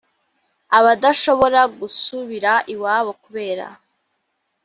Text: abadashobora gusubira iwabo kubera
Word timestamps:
abadashobora 0.77 1.61
gusubira 1.79 2.51
iwabo 2.73 3.11
kubera 3.23 3.67